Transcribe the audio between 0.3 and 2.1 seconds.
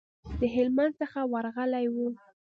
د هلمند څخه ورغلي وو.